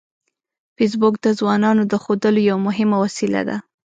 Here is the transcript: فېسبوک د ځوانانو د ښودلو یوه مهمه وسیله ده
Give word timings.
فېسبوک 0.75 1.15
د 1.21 1.27
ځوانانو 1.39 1.83
د 1.91 1.93
ښودلو 2.03 2.39
یوه 2.49 2.61
مهمه 2.67 2.95
وسیله 3.03 3.41
ده 3.49 3.57